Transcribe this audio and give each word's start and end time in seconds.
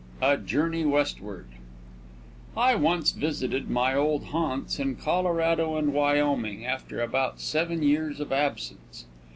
A 0.19 0.35
JOURNEY 0.35 0.83
WESTWARD 0.85 1.45
V 1.51 1.57
I 2.57 2.73
once 2.73 3.11
visited 3.11 3.69
my 3.69 3.93
old 3.93 4.23
haunts 4.29 4.79
in 4.79 4.95
Colorado 4.95 5.75
and 5.77 5.93
Wyoming 5.93 6.65
after 6.65 7.01
about 7.03 7.39
seven 7.39 7.83
years 7.83 8.19
of 8.19 8.31
absence. 8.31 9.05